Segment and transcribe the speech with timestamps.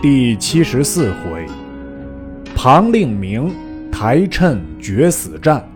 [0.00, 1.44] 第七十四回，
[2.54, 3.52] 庞令明
[3.90, 5.68] 台趁决死战，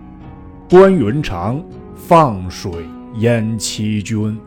[0.71, 1.61] 关云长
[1.97, 2.71] 放水
[3.17, 4.39] 淹七军。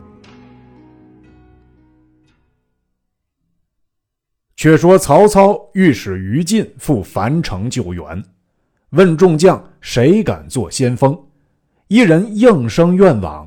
[4.56, 8.24] 却说曹操欲使于禁赴樊城救援，
[8.92, 11.22] 问众将谁敢做先锋，
[11.88, 13.46] 一人应声愿往。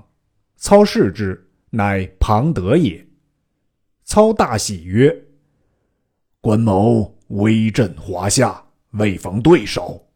[0.57, 3.03] 操视之，乃庞德也。
[4.03, 5.09] 操大喜曰
[6.41, 10.07] ：“关某威震华夏，未逢对手，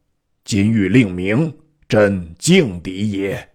[0.45, 1.53] 今欲令明，
[1.87, 3.49] 朕敬敌也。”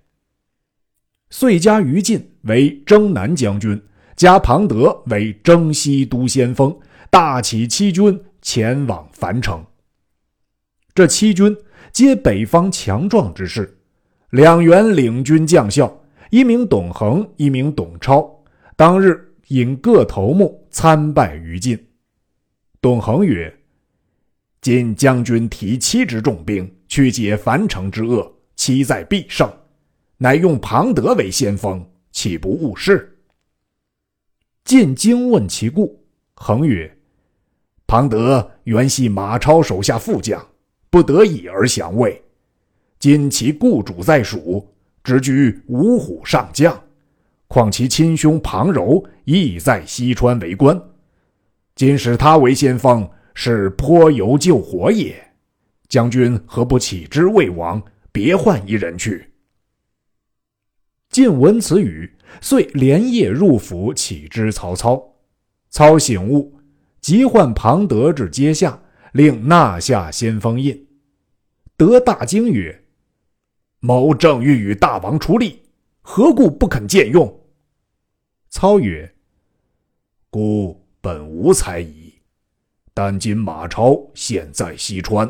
[1.30, 3.80] 遂加于禁为征南将军，
[4.16, 6.78] 加庞德为征西都先锋，
[7.10, 9.64] 大起七军前往樊城。
[10.94, 11.56] 这七军
[11.90, 13.78] 皆北方强壮之士，
[14.30, 18.44] 两员领军将校，一名董恒，一名董超，
[18.76, 19.24] 当日。
[19.48, 21.87] 引各头目参拜于禁。
[22.80, 23.52] 董恒曰
[24.62, 29.52] ：“今将军提七支重兵去解樊城之恶，期在必胜，
[30.16, 33.18] 乃用庞德为先锋，岂不误事？”
[34.64, 36.04] 进惊问其故，
[36.34, 36.96] 恒曰
[37.88, 40.46] ：“庞德原系马超手下副将，
[40.88, 42.22] 不得已而降魏。
[43.00, 46.80] 今其雇主在蜀，直居五虎上将。”
[47.48, 50.80] 况其亲兄庞柔亦在西川为官，
[51.78, 55.14] 今使他为先锋，是泼油救火也。
[55.88, 59.30] 将军何不启之魏王，别换一人去？
[61.08, 65.20] 晋闻此语，遂连夜入府启之曹操。
[65.70, 66.58] 操醒悟，
[67.00, 68.82] 急唤庞德至阶下，
[69.12, 70.88] 令纳下先锋印。
[71.76, 72.86] 德大惊曰
[73.78, 75.62] ：“某正欲与大王出力，
[76.00, 77.40] 何故不肯见用？”
[78.50, 79.14] 操曰
[80.28, 82.12] ：“孤本无才疑，
[82.92, 85.26] 但今马超现在西川，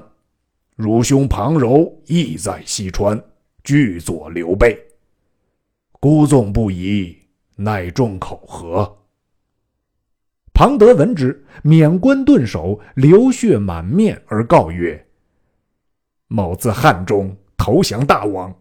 [0.75, 3.23] 汝兄庞柔亦在西川，
[3.63, 4.77] 俱佐刘备。
[6.01, 7.17] 孤纵不疑，
[7.55, 8.99] 乃众口何？”
[10.53, 15.07] 庞德闻之，免冠顿首，流血满面，而告曰
[16.27, 18.53] ：“某自汉中投降大王，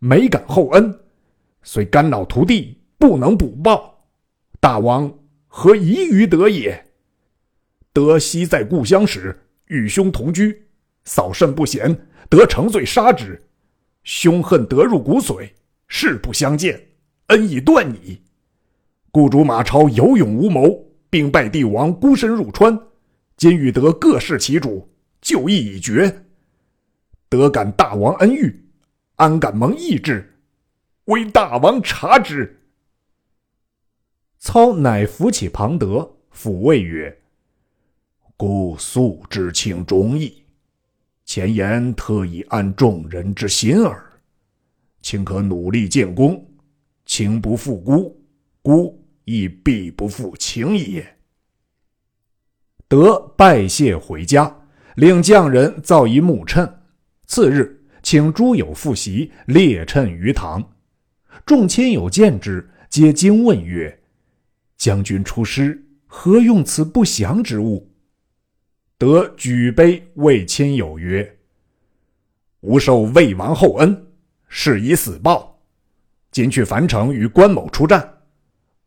[0.00, 0.92] 没感厚恩，
[1.62, 3.94] 虽肝脑涂地，不能补报。”
[4.58, 5.08] 大王
[5.56, 6.84] 何宜于德也？
[7.92, 10.66] 德昔在故乡时，与兄同居，
[11.04, 11.96] 扫甚不贤，
[12.28, 13.40] 得乘罪杀之。
[14.02, 15.48] 兄恨得入骨髓，
[15.86, 16.88] 誓不相见，
[17.28, 18.20] 恩已断矣。
[19.12, 22.76] 故主马超有勇无谋，兵败帝王，孤身入川，
[23.36, 26.24] 今与德各事其主，旧义已绝。
[27.28, 28.64] 德感大王恩遇，
[29.14, 30.34] 安敢蒙义志？
[31.04, 32.60] 唯大王察之。
[34.44, 37.18] 操乃扶起庞德，抚慰曰
[38.36, 40.42] ：“孤素知情忠义，
[41.24, 44.04] 前言特以安众人之心耳。
[45.00, 46.46] 卿可努力建功，
[47.06, 48.22] 情不负孤，
[48.60, 51.16] 孤亦必不负情也。”
[52.86, 54.54] 德拜谢回家，
[54.96, 56.70] 令匠人造一木衬。
[57.26, 60.62] 次日，请诸友复席，列衬于堂。
[61.46, 63.98] 众亲友见之，皆惊问曰：
[64.84, 67.90] 将军出师，何用此不祥之物？
[68.98, 71.38] 得举杯为亲友曰
[72.60, 74.08] ：“吾受魏王厚恩，
[74.46, 75.58] 誓以死报。
[76.30, 78.24] 今去樊城与关某出战，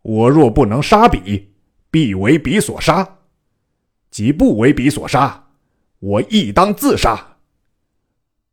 [0.03, 1.51] 我若不能杀彼，
[1.89, 3.17] 必为彼所杀。
[4.11, 5.47] 即不为彼所杀，
[5.97, 7.37] 我亦当自杀。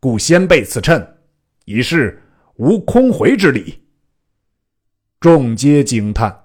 [0.01, 1.19] 故先备此衬，
[1.67, 2.23] 以示
[2.57, 3.83] 无空回之理。”
[5.21, 6.44] 众皆惊叹。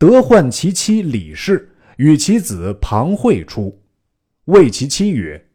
[0.00, 3.82] 得唤其妻李氏与其子庞会出，
[4.46, 5.46] 谓其妻曰：“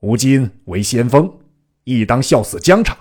[0.00, 1.38] 吾今为先锋，
[1.84, 2.94] 亦当效死疆场。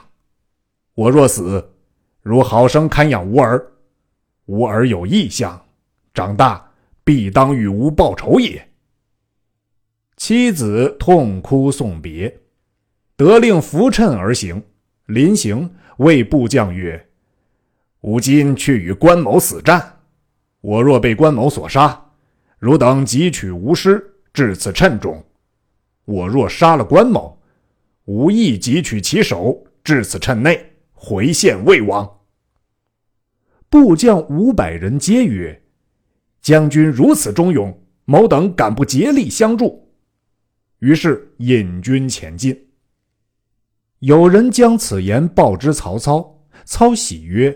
[0.94, 1.74] 我若死，
[2.22, 3.74] 如好生看养吾儿。
[4.46, 5.66] 吾儿有异相，
[6.14, 6.72] 长大
[7.04, 8.70] 必当与吾报仇也。”
[10.16, 12.40] 妻子痛哭送别，
[13.18, 14.64] 得令扶衬而行。
[15.08, 17.10] 临行，谓部将曰
[18.00, 19.96] ：“吾今去与关某死战。”
[20.62, 22.12] 我若被关某所杀，
[22.60, 25.24] 汝等汲取吾师，至此称中；
[26.06, 27.42] 我若杀了关某，
[28.06, 32.20] 吾亦汲取其首，至此称内，回献魏王。
[33.70, 35.64] 部将五百人皆曰
[36.42, 39.90] ：“将军如此忠勇，某等敢不竭力相助？”
[40.80, 42.68] 于是引军前进。
[44.00, 47.56] 有人将此言报之曹操，操喜曰：“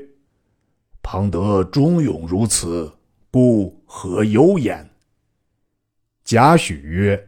[1.07, 2.91] 庞德忠勇如此。”
[3.29, 4.89] 故何忧焉？
[6.23, 7.27] 贾诩曰：“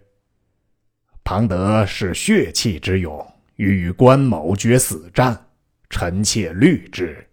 [1.23, 5.49] 庞德是血气之勇，欲与关某决死战，
[5.89, 7.27] 臣妾虑之。”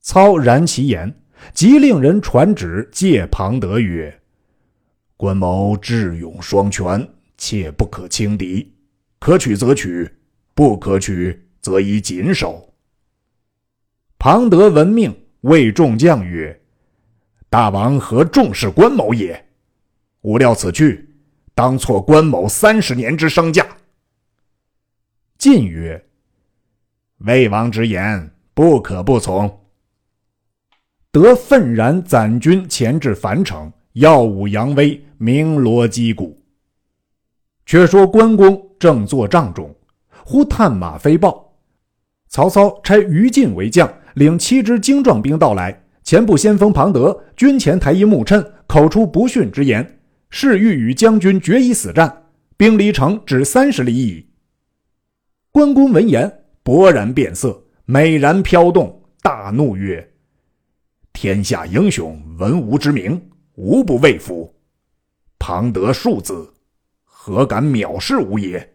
[0.00, 1.12] 操然其言，
[1.52, 4.22] 即令人传旨借庞德曰
[5.18, 7.06] ：“关某智勇双全，
[7.36, 8.72] 切不可轻敌，
[9.18, 10.08] 可取则取，
[10.54, 12.71] 不可取则以谨守。”
[14.24, 16.56] 庞德闻命，谓众将曰
[17.50, 19.48] ：“大王何重视关某也？
[20.20, 21.12] 吾料此去，
[21.56, 23.66] 当错关某三十年之身价。”
[25.38, 26.06] 晋曰
[27.26, 29.64] ：“魏王之言，不可不从。”
[31.10, 36.40] 得愤然攒军前至樊城，耀武扬威，鸣锣击鼓。
[37.66, 39.74] 却说关公正坐帐中，
[40.24, 41.52] 忽探马飞报：
[42.28, 45.84] 曹操差于禁为将，领七支精壮兵到来。
[46.04, 50.00] 前部先锋庞德军前抬一木衬，口出不逊之言，
[50.30, 52.24] 誓欲与将军决一死战。
[52.56, 54.26] 兵离城只三十里矣。
[55.52, 60.12] 关公闻言，勃然变色，美然飘动，大怒曰：
[61.12, 63.20] 天下英雄，文武之名，
[63.54, 64.52] 无不畏服。
[65.38, 66.52] 庞德庶子，
[67.04, 68.74] 何敢藐视吾也？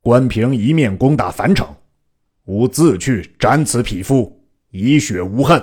[0.00, 1.66] 关平一面攻打樊城，
[2.46, 5.60] 吾自去斩此匹夫，以雪无恨。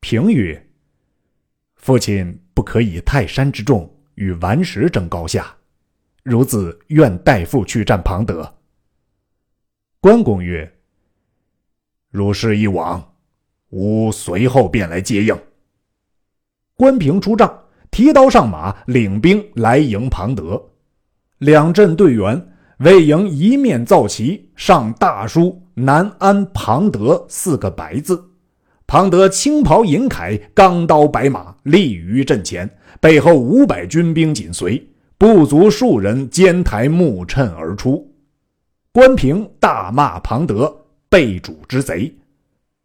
[0.00, 0.70] 平曰
[1.76, 5.54] ：“父亲不可以泰山之众与顽石争高下，
[6.24, 8.50] 孺子愿代父去战庞德。”
[10.00, 10.70] 关公曰
[12.10, 13.06] ：“如是一往。”
[13.70, 15.38] 吾随后便来接应。
[16.74, 20.60] 关平出帐，提刀上马，领兵来迎庞德。
[21.38, 28.24] 两阵队员，魏营一面造旗，上大书“南安庞德”四个白字。
[28.86, 32.68] 庞德青袍银铠，钢刀白马，立于阵前，
[32.98, 34.82] 背后五百军兵紧随，
[35.18, 38.10] 不足数人肩抬木衬而出。
[38.92, 40.74] 关平大骂庞德
[41.10, 42.10] ：“背主之贼！”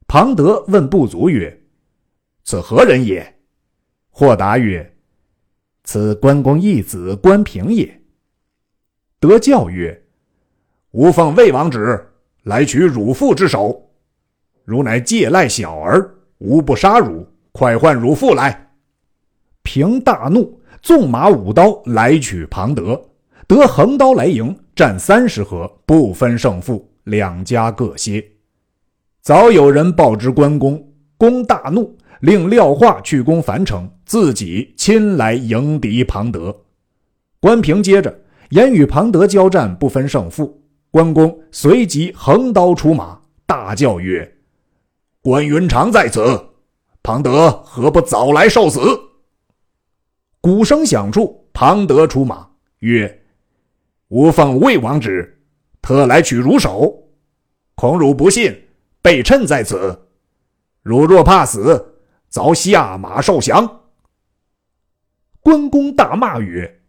[0.09, 1.57] 庞德问部族曰
[2.44, 3.25] ：“此何人也？”
[4.12, 4.94] 或答曰
[5.86, 7.89] ：“此关公义子关平也。”
[9.25, 10.04] 德教曰
[10.92, 12.00] ：“吾奉魏王旨
[12.44, 13.89] 来取汝父之首，
[14.63, 18.69] 汝乃借赖小儿，吾不杀汝，快唤汝父来。”
[19.63, 23.01] 平大怒，纵马舞刀来取庞德。
[23.48, 28.24] 德横刀来迎，战三十合，不分胜负，两家各歇。
[29.22, 30.88] 早有人报知关公，
[31.18, 36.56] 公大怒，令廖化去攻樊城，自己亲来迎敌庞德。
[37.39, 38.19] 关平接着
[38.50, 40.62] 言与庞德交战，不分胜负。
[40.92, 44.38] 关公随即横刀出马，大叫曰
[45.21, 46.45] ：“关云长在此，
[47.03, 48.80] 庞德何不早来受死？”
[50.42, 52.47] 鼓声响处，庞德出马
[52.80, 53.24] 曰
[54.09, 55.41] ：“吾奉魏王旨，
[55.81, 57.09] 特来取汝首，
[57.75, 58.62] 恐汝不信。”
[59.01, 60.07] 备称在此，
[60.81, 63.81] 汝若怕死，早下马受降。
[65.41, 66.81] 关公大骂曰：“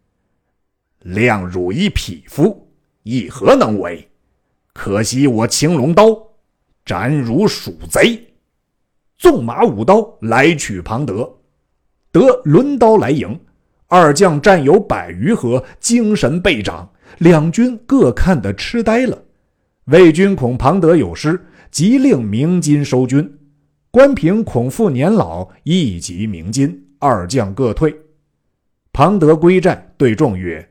[1.07, 2.67] 谅汝一匹夫，
[3.03, 4.07] 亦何能为？
[4.73, 6.05] 可惜我青龙刀，
[6.85, 8.21] 斩汝鼠贼！”
[9.17, 11.37] 纵马舞刀来取庞德，
[12.11, 13.39] 德抡刀来迎。
[13.87, 16.89] 二将战有百余合，精神倍长，
[17.19, 19.23] 两军各看得痴呆了。
[19.85, 21.39] 魏军恐庞德有失。
[21.69, 23.39] 即令鸣金收军，
[23.91, 27.93] 关平恐父年老，亦即鸣金，二将各退。
[28.93, 30.67] 庞德归寨，对众曰：“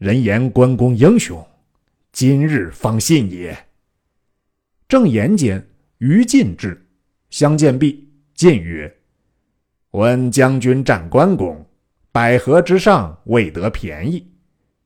[0.00, 1.46] 人言关公英雄，
[2.10, 3.54] 今日方信也。”
[4.88, 5.62] 正言间，
[5.98, 6.86] 于禁至，
[7.28, 8.90] 相见毕，晋曰
[9.92, 11.66] ：“闻将军战关公，
[12.10, 14.26] 百合之上，未得便宜，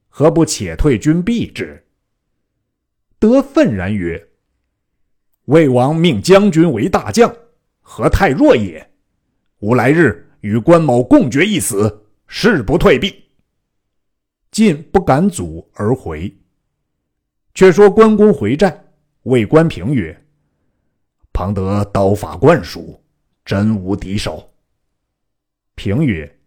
[0.09, 1.81] 何不且退军避之？”
[3.21, 4.21] 德愤然曰。
[5.45, 7.33] 魏王命将军为大将，
[7.83, 8.91] 何太弱也？
[9.61, 13.24] 吾来日与关某共决一死，誓不退避。
[14.55, 16.33] 晋不敢阻而回。
[17.55, 18.85] 却说关公回寨，
[19.25, 20.17] 谓关平曰
[21.35, 23.03] ：“庞德刀法灌输，
[23.45, 24.49] 真无敌手。”
[25.75, 26.39] 平曰：“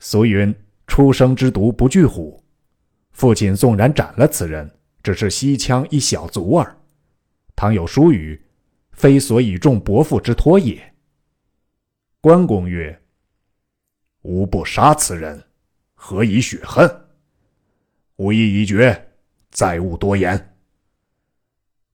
[0.00, 0.52] 俗云
[0.88, 2.42] 初生之犊不惧虎，
[3.12, 4.68] 父亲纵然斩了此人，
[5.00, 6.76] 只是西羌一小卒耳。”
[7.54, 8.42] 倘有疏虞，
[8.90, 10.92] 非所以重伯父之托也。
[12.20, 13.00] 关公曰
[14.22, 15.40] ：“吾不杀此人，
[15.94, 16.90] 何以雪恨？
[18.22, 19.08] 武意已决，
[19.50, 20.54] 再勿多言。”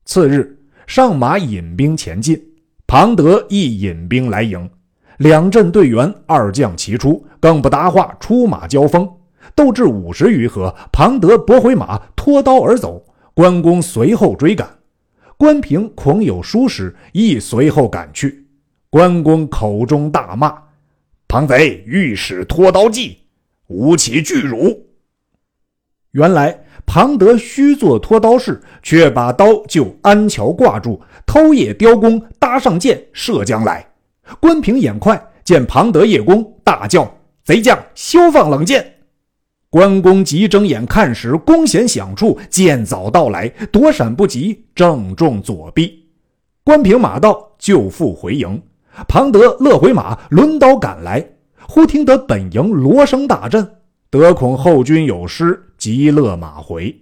[0.04, 2.38] 次日，上马引兵前进，
[2.86, 4.70] 庞德亦引兵来迎，
[5.16, 9.10] 两阵队员二将齐出，更不搭话，出马交锋，
[9.54, 13.02] 斗至五十余合，庞德拨回马，脱刀而走。
[13.32, 14.68] 关公随后追赶，
[15.36, 18.46] 关平恐有疏失，亦随后赶去。
[18.90, 20.60] 关公口中大骂
[21.28, 23.18] ：“庞贼欲使脱刀计，
[23.68, 24.86] 吾岂惧汝？”
[26.12, 33.86] 原来庞德虚作脱刀势，却把刀就安桥挂住，偷夜雕弓，搭上箭，射将来。
[34.40, 38.94] 关平眼快，见庞德夜弓，大叫：“贼将休放冷箭！”
[39.70, 46.08] 关公急睁眼看时，弓弦响处，箭早到来，躲闪不及，正中左臂。
[46.64, 48.62] 关平马到，就复回营。
[49.06, 51.22] 庞德勒回马，抡刀赶来。
[51.60, 53.70] 忽听得本营锣声大震，
[54.10, 56.94] 得恐后军有失，极乐马回。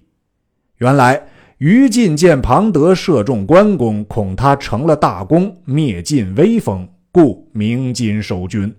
[0.77, 1.27] 原来
[1.59, 6.89] 于禁见庞德射中关公，恐他成了大功，灭尽威风。
[7.11, 8.77] 故鸣金收军。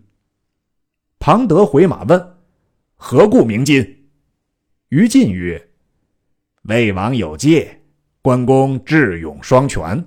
[1.17, 2.35] 庞德回马问
[2.95, 4.05] ：“何故鸣金？”
[4.89, 5.69] 于禁曰
[6.69, 7.81] ：“魏王有戒，
[8.21, 10.05] 关公智勇双全，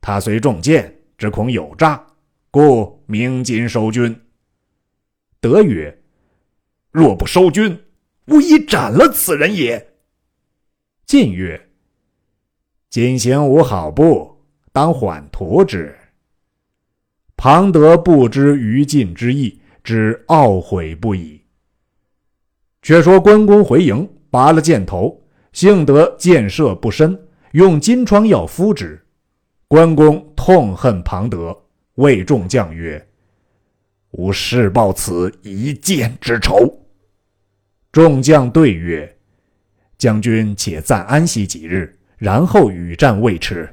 [0.00, 2.06] 他虽中箭，只恐有诈，
[2.52, 4.16] 故鸣金收军。”
[5.40, 6.00] 德曰
[6.92, 7.76] ：“若不收军，
[8.26, 9.94] 吾已斩了此人也。”
[11.06, 11.68] 晋曰
[12.88, 14.36] ：“今行无好步，
[14.72, 15.94] 当缓图之。”
[17.36, 21.40] 庞德不知于禁之意，只懊悔不已。
[22.82, 25.20] 却说关公回营，拔了箭头，
[25.52, 27.20] 幸得箭射不深，
[27.52, 29.00] 用金疮药敷之。
[29.68, 31.56] 关公痛恨庞德，
[31.94, 33.04] 谓众将曰
[34.12, 36.72] ：“吾誓报此一箭之仇。”
[37.92, 39.16] 众将对曰
[39.96, 43.72] ：“将军且暂安息几日，然后与战未迟。”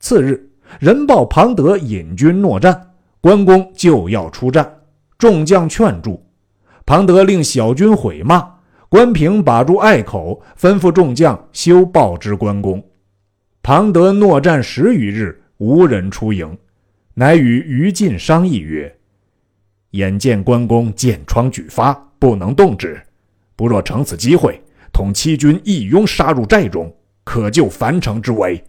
[0.00, 0.48] 次日。
[0.80, 4.80] 人报庞德引军搦战，关公就要出战，
[5.18, 6.24] 众将劝住。
[6.86, 8.42] 庞德令小军毁骂，
[8.88, 12.82] 关平把住隘口，吩咐众将休报之关公。
[13.62, 16.56] 庞德搦战十余日，无人出营，
[17.12, 18.92] 乃与于禁商议曰
[19.92, 21.92] ：“眼见关公箭疮举发，
[22.24, 22.98] 不能动之，
[23.54, 24.58] 不若乘此机会，
[24.94, 26.90] 统七军一拥杀入寨中，
[27.22, 28.64] 可救樊城之危。”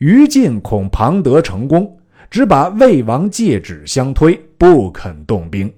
[0.00, 1.94] 于禁恐庞德成功，
[2.30, 5.70] 只把魏王戒指相推，不肯动兵。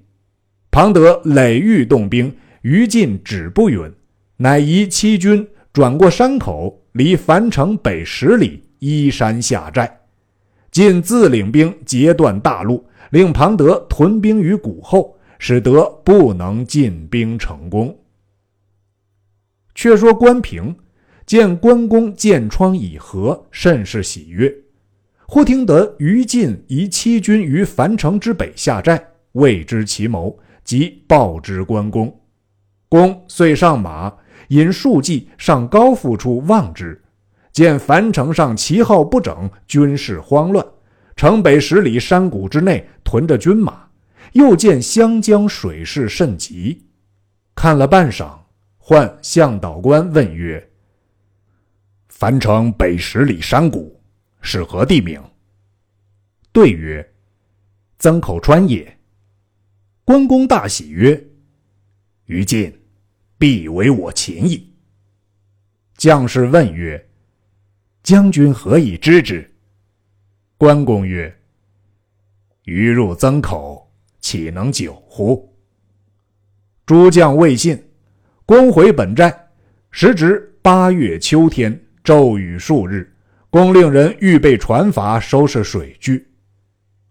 [0.71, 3.93] 庞德累欲动兵，于禁止不允，
[4.37, 9.93] 乃移七军转过山口，离樊城北十里，依山下寨。
[10.71, 17.99] 晋自领兵截断大路，令庞德屯兵于谷后，使得不能进兵成功。
[19.75, 20.73] 却说关平。
[21.25, 24.53] 见关公箭疮已合，甚是喜悦。
[25.27, 32.21] 忽听得于禁移七军于樊城之北下寨，未知其谋，即报之关公。
[32.89, 34.13] 公遂上马，
[34.49, 37.01] 引数骑上高阜处望之，
[37.53, 40.65] 见樊城上旗号不整，军事慌乱，
[41.17, 43.87] 城北十里山谷之内屯着军马，
[44.33, 46.87] 又见湘江水势甚急，
[47.55, 48.39] 看了半晌，
[48.79, 50.71] 唤向导官问曰。
[52.09, 54.01] 樊城北十里山谷
[54.41, 55.23] 是何地名？
[56.53, 57.13] 对曰
[57.99, 58.99] ：“曾口川也。”
[60.05, 61.23] 关公大喜曰
[62.27, 62.73] ：“于禁
[63.39, 64.73] 必为我擒矣。”
[65.97, 67.09] 将士问曰
[68.03, 69.49] ：“将军何以知之？”
[70.59, 71.41] 关公曰
[72.65, 73.92] ：“鱼入曾口，
[74.23, 75.55] 岂能久乎？”
[76.87, 77.85] 诸将未信，
[78.47, 79.51] 公回本寨，
[79.91, 81.79] 时值八月秋天。
[82.05, 83.15] 骤雨数日，
[83.49, 86.27] 公令人预备船筏，收拾水具。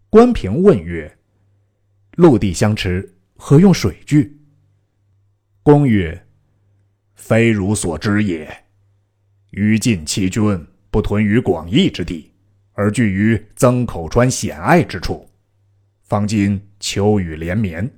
[0.10, 1.18] 关平问曰
[2.18, 4.38] ：“陆地相持，何用水具？”
[5.64, 6.28] 公曰
[7.16, 8.54] ：“非汝所知也。
[9.52, 12.34] 于禁七军不屯于广义之地，
[12.74, 15.26] 而据于曾口川险隘之处。
[16.12, 17.90] 方今秋雨连绵，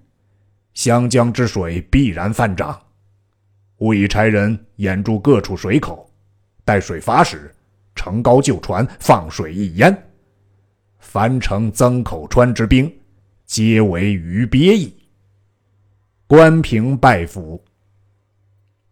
[0.76, 2.80] 湘江之水必然泛涨。
[3.80, 6.08] 吾已差人掩住各处水口。”
[6.64, 7.52] 待水发时，
[7.96, 9.98] 乘高就船，放水一淹，
[11.00, 12.94] 樊城曾口川之兵，
[13.48, 14.96] 皆为鱼鳖矣。
[16.28, 17.60] 关平拜服。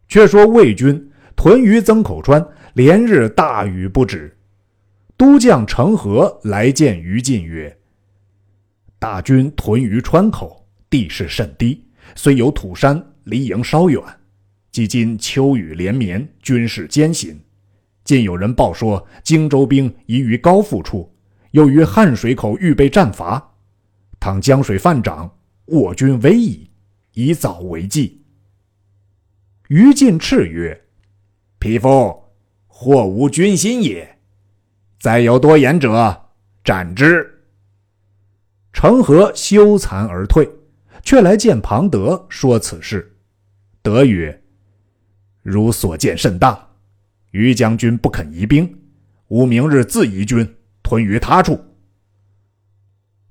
[0.08, 4.36] 却说魏军屯于曾口川，连日大雨不止。
[5.16, 7.78] 都将程和来见于禁曰
[9.02, 11.84] ：“大军屯于川口，地势甚低，
[12.16, 14.00] 虽有土山，离营稍远。
[14.70, 17.42] 几今秋雨连绵，军事艰辛。”
[18.06, 21.12] 近有人报说，荆州兵已于高阜处，
[21.50, 23.56] 又于汉水口预备战伐。
[24.20, 26.70] 倘江水泛涨，我军危矣，
[27.14, 28.22] 以早为计。”
[29.70, 30.80] 于禁叱曰
[31.58, 32.24] ：“匹夫，
[32.68, 34.20] 或无军心也！
[35.00, 36.30] 再有多言者，
[36.64, 37.28] 斩之。”
[38.74, 40.50] 成和羞惭而退，
[41.04, 43.16] 却来见庞德，说此事。
[43.82, 44.44] 德曰
[45.44, 46.70] ：“如所见甚大，
[47.32, 48.80] 于将军不肯移兵，
[49.28, 50.48] 吾明日自移军
[50.84, 51.60] 屯于他处。”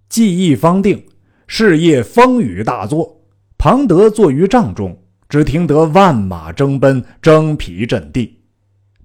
[0.08, 1.06] 计议方定，
[1.46, 3.20] 是夜风雨大作。
[3.56, 4.96] 庞德坐于帐中。
[5.28, 8.42] 只听得万马争奔，征皮阵地。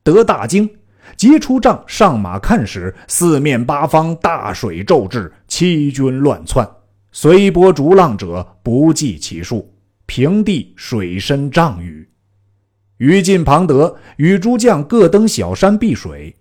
[0.01, 0.67] 得大惊，
[1.17, 6.67] 急出帐上马看时，四面八方大水骤至，七军乱窜，
[7.11, 9.73] 随波逐浪者不计其数，
[10.05, 12.07] 平地水深丈余。
[12.97, 16.35] 于禁、庞德与诸将各登小山避水，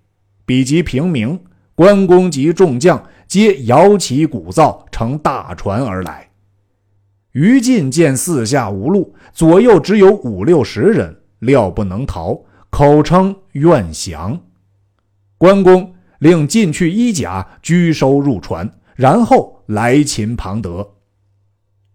[0.47, 1.38] 彼及平明，
[1.75, 6.28] 关公及众将皆摇旗鼓噪，乘大船而来。
[7.33, 12.40] 于禁见四下无路，左右只有五六十人，料不能逃，
[12.71, 14.40] 口称愿降。
[15.45, 20.95] 关公令进去衣甲，拘收入船，然后来擒庞德。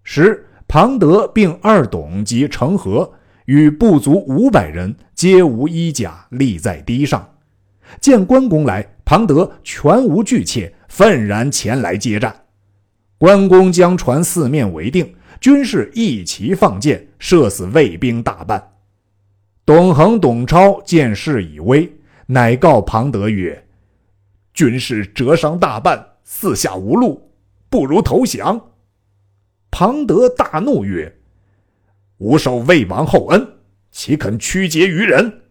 [0.04, 3.12] 时庞德并二董及成和
[3.46, 7.28] 与不足五百人，皆无衣甲，立在堤上。
[8.00, 12.44] 见关公来，庞德全无惧怯，愤然前来接战。
[13.18, 15.12] 关公将船四面围定。
[15.42, 18.64] 军士一齐放箭，射死卫兵大半。
[19.66, 21.92] 董恒、董超见势已危，
[22.32, 23.68] 乃告庞德曰
[24.54, 27.32] ：“军士折伤大半，四下无路，
[27.72, 28.70] 不如投降。”
[29.72, 31.12] 庞德大怒曰
[32.20, 33.56] ：“吾受魏王厚恩，
[33.90, 35.42] 岂肯屈节于人？”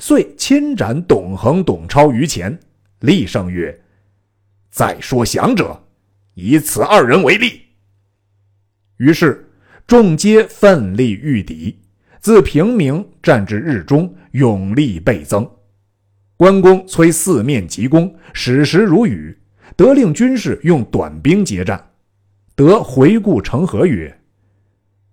[0.00, 2.58] 遂亲斩董恒、董超于前，
[2.98, 3.80] 厉声曰
[4.72, 5.84] ：“再说降者，
[6.34, 7.60] 以此二人为例。”
[8.98, 9.48] 于是，
[9.86, 11.78] 众皆奋力御敌，
[12.18, 15.48] 自平明战至日中，勇力倍增。
[16.42, 19.38] 关公催四面急攻，矢石如雨，
[19.76, 21.92] 得令军士用短兵接战。
[22.56, 24.12] 得回顾成何曰：“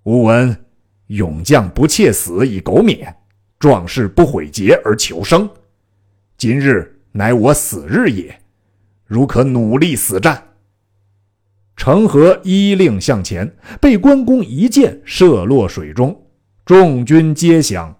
[0.05, 0.65] 吾闻
[1.05, 3.15] 勇将不切死以苟免，
[3.59, 5.47] 壮士不毁节而求生。
[6.35, 8.35] 今日乃我死日也，
[9.05, 10.43] 如可努力死战。”
[11.77, 16.23] 成和依令向前，被关公一箭射落水中，
[16.65, 17.95] 众军皆降，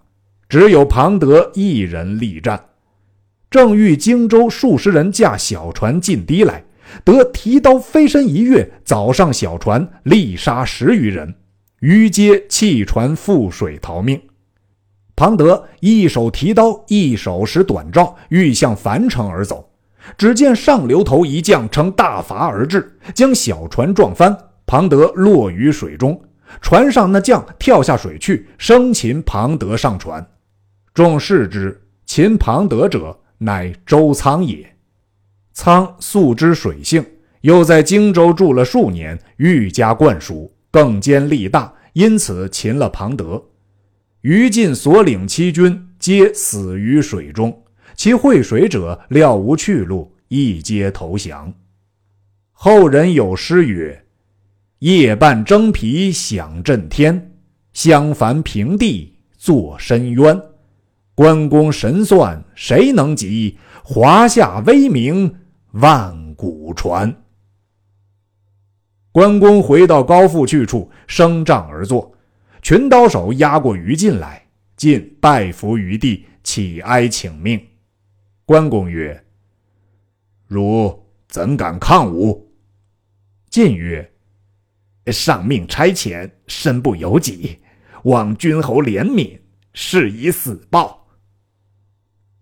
[0.48, 2.60] 只有庞德一人力战。
[3.50, 6.64] 正遇荆州数十人驾小船进堤来，
[7.04, 11.34] 得提刀飞身一跃，早上小船，力杀十余人，
[11.80, 14.20] 余皆弃船覆水逃命。
[15.16, 19.68] 庞德一手提刀，一手使短棹，欲向樊城而走。
[20.16, 24.34] 只见上流头一将乘大筏而至，将小船撞翻，
[24.64, 26.18] 庞德落于水中。
[26.60, 30.24] 船上那将跳下水去，生擒庞德上船。
[30.94, 34.76] 众视之，擒庞德者乃周仓也。
[35.52, 37.04] 仓素知水性，
[37.42, 43.42] 又在荆州住了数年，愈加灌输，更兼力大，因此擒了庞德。
[44.22, 47.64] 于禁所领七军皆死于水中。
[47.96, 51.52] 其会水者料无去路，一皆投降。
[52.52, 54.06] 后人有诗曰
[54.80, 57.32] ：“夜半征皮响震天，
[57.74, 60.40] 相反平地作深渊。
[61.20, 63.58] 关公神算谁能及？
[63.84, 65.38] 华夏威名
[65.72, 67.14] 万古传。”
[69.12, 72.10] 关公回到高父去处，升帐而坐，
[72.62, 74.46] 群刀手押过于禁来，
[74.78, 77.62] 晋拜伏于地，乞哀请命。
[78.46, 79.22] 关公曰
[80.48, 82.50] ：“汝怎敢抗吾？”
[83.50, 84.10] 晋曰
[85.12, 87.58] ：“上命差遣，身不由己，
[88.04, 89.38] 望君侯怜悯，
[89.74, 90.96] 是以死报。”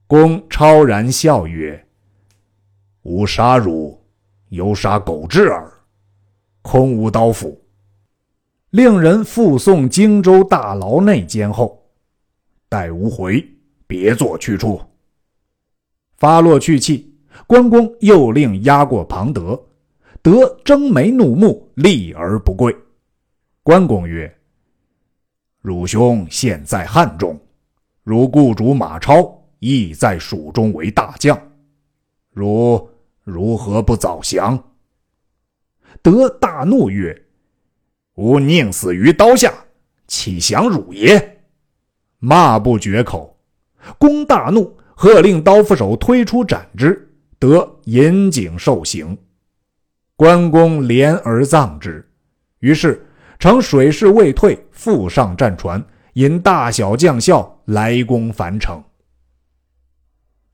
[0.09, 1.87] 公超然笑曰
[3.05, 4.03] ：“吾杀汝，
[4.49, 5.71] 犹杀狗彘耳，
[6.63, 7.63] 空无刀斧。”
[8.71, 11.79] 令人复送荆州大牢内监候，
[12.71, 13.47] 待吾回，
[13.87, 14.81] 别作去处。
[16.17, 17.15] 发落去气，
[17.47, 19.63] 关公又令押过庞德，
[20.23, 22.75] 德睁眉怒目，立而不跪。
[23.63, 24.35] 关公曰
[25.61, 27.39] ：“汝兄现在汉中，
[28.05, 31.41] 如雇主马超亦在蜀中为大将，
[32.33, 32.91] 汝
[33.25, 34.63] 如何不早降？”
[36.03, 37.27] 德大怒曰
[38.17, 39.53] ：“吾宁死于刀下，
[40.07, 41.41] 岂降汝也？”
[42.19, 43.39] 骂不绝口。
[43.99, 44.77] 公大怒。
[45.01, 49.17] 喝令刀斧手推出斩之，得引颈受刑。
[50.17, 52.05] 关公怜而葬之。
[52.59, 53.07] 于是，
[53.39, 55.81] 乘水势未退，复上战船，
[56.15, 58.83] 引大小将校来攻樊城。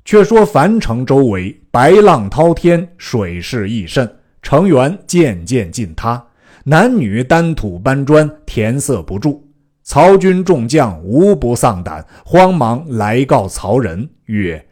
[0.05, 6.27] 却说樊城周围白浪滔天，水势亦甚，城垣渐渐尽塌，
[6.65, 9.51] 男女单土搬砖，填塞不住。
[9.83, 14.67] 曹军众将无不丧胆，慌忙来告曹仁曰：“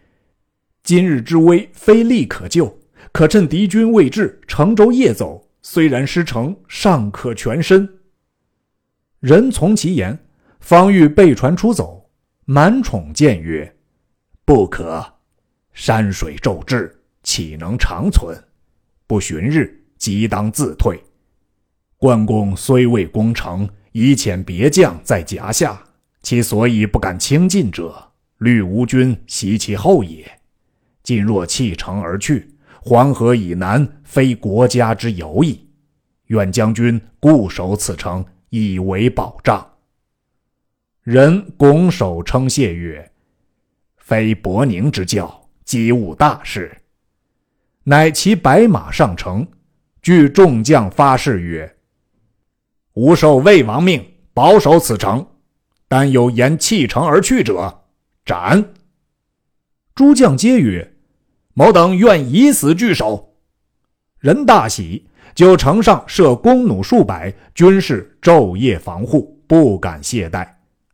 [0.84, 2.78] 今日之危，非力可救，
[3.12, 5.48] 可趁敌军未至，乘舟夜走。
[5.62, 7.88] 虽然失城，尚可全身。”
[9.20, 10.18] 人从其言，
[10.60, 12.10] 方欲备船出走，
[12.44, 13.76] 满宠谏曰
[14.44, 15.04] ：“不可。”
[15.72, 18.36] 山水骤至，岂能长存？
[19.06, 21.02] 不旬日，即当自退。
[21.96, 25.82] 关公虽未攻城，已遣别将在夹下，
[26.22, 30.30] 其所以不敢轻进者，虑吴军袭其后也。
[31.02, 35.68] 今若弃城而去，黄河以南非国家之有矣。
[36.26, 39.68] 愿将军固守此城，以为保障。
[41.02, 43.12] 人拱手称谢曰
[43.98, 45.40] ：“非伯宁之教。”
[45.72, 46.70] 机务大事，
[47.84, 49.48] 乃骑白马上城，
[50.02, 51.76] 据众将发誓曰
[52.92, 55.26] ：“吾受魏王命，保守此城。
[55.88, 57.84] 但有言弃城而去者，
[58.22, 58.74] 斩。”
[59.96, 60.92] 诸将皆曰
[61.56, 63.34] ：“某等愿以死拒守。”
[64.20, 70.46] 人大喜，就城上设弓弩数百，军士昼夜防护，不敢懈怠。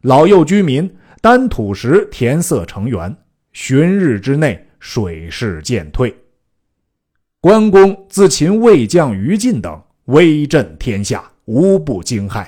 [0.02, 0.88] 老幼居民
[1.20, 3.16] 担土石填塞城垣。
[3.52, 6.14] 旬日之内，水势渐退。
[7.40, 12.46] 关公自秦魏将于禁等威震天下，无不惊骇。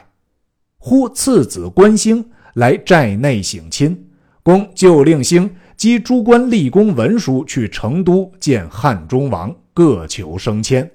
[0.78, 4.10] 忽次子关兴来寨内省亲，
[4.42, 10.90] 公就令兴击诸关立功文书去成都见汉中王，各求升迁。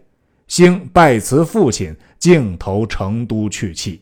[0.48, 4.00] 兴拜辞父亲，径投成都去讫。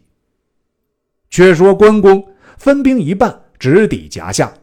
[1.30, 2.26] 却说关公
[2.58, 4.54] 分兵一半，直抵夹下。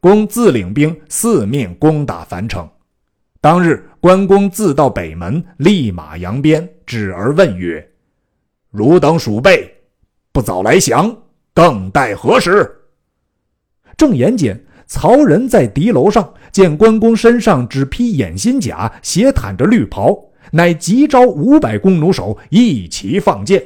[0.00, 2.68] 公自领兵四面攻打樊城。
[3.40, 7.84] 当日，关公自到北门，立马扬鞭，指而问曰
[8.70, 9.72] ：“汝等鼠辈，
[10.32, 11.16] 不早来降，
[11.52, 12.70] 更待何时？”
[13.96, 20.16] 正言间，曹仁在敌楼上见关公身上只披掩心甲，斜袒着绿袍，
[20.52, 23.64] 乃急招五百弓弩手一齐放箭，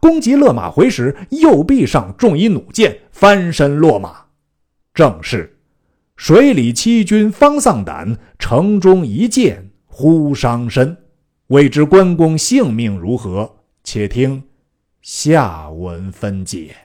[0.00, 4.16] 公即勒马回时，右臂上中一弩箭，翻身落马。
[4.94, 5.51] 正是。
[6.24, 10.96] 水里欺君方丧胆，城中一箭忽伤身。
[11.48, 13.56] 未知关公性命如何？
[13.82, 14.44] 且听
[15.00, 16.76] 下文分解。